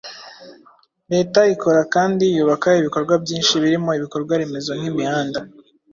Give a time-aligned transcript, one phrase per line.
[1.11, 5.39] Leta ikora kandi yubaka ibikorwa byinshi birimo ibikorwa remezo nk’imihanda,